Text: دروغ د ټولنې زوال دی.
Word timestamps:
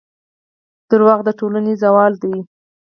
دروغ 0.89 1.19
د 1.27 1.29
ټولنې 1.39 1.73
زوال 1.83 2.13
دی. 2.23 2.35